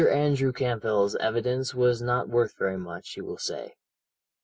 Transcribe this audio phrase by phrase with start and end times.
[0.07, 3.75] Andrew Campbell's evidence was not worth very much, you will say.